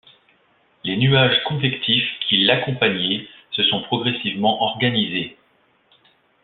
Les 0.83 0.97
nuages 0.97 1.43
convectifs 1.45 2.09
qui 2.27 2.37
l'accompagnaient 2.43 3.27
se 3.51 3.61
sont 3.61 3.83
progressivement 3.83 4.63
organisés. 4.63 5.37